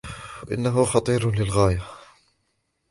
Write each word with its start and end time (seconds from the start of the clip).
إنه 0.51 0.85
خطير 0.85 1.29
للغاية. 1.35 1.81